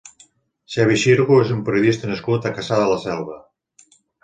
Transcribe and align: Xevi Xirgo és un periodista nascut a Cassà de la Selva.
Xevi 0.75 0.95
Xirgo 1.01 1.37
és 1.43 1.51
un 1.57 1.59
periodista 1.69 2.11
nascut 2.13 2.49
a 2.51 2.55
Cassà 2.59 2.83
de 2.83 2.91
la 2.95 2.99
Selva. 3.07 3.39